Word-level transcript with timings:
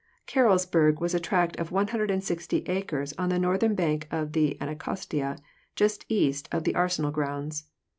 Carrollsburg 0.25 0.99
was 0.99 1.13
a 1.13 1.19
tract 1.19 1.57
of 1.57 1.69
160 1.69 2.63
acres 2.65 3.13
on 3.19 3.29
the 3.29 3.37
northern 3.37 3.75
bank 3.75 4.07
of 4.09 4.33
the 4.33 4.59
Anacostia, 4.59 5.37
just 5.75 6.05
east 6.09 6.49
of 6.51 6.63
the 6.63 6.73
Arsenal 6.73 7.11
grounds. 7.11 7.65